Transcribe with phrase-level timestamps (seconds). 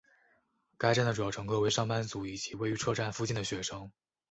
[0.79, 3.91] 该站的主要乘客为上班族以及位于车站附近的的学生。